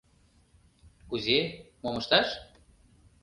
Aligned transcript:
Кузе, 1.09 1.39
мом 1.81 1.95
ышташ? 2.01 2.27